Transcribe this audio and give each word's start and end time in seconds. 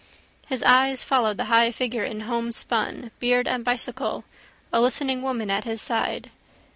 His 0.47 0.63
eyes 0.63 1.03
followed 1.03 1.37
the 1.37 1.45
high 1.45 1.69
figure 1.69 2.03
in 2.03 2.21
homespun, 2.21 3.11
beard 3.19 3.47
and 3.47 3.63
bicycle, 3.63 4.23
a 4.73 4.81
listening 4.81 5.21
woman 5.21 5.51
at 5.51 5.63
his 5.65 5.79
side. 5.79 6.31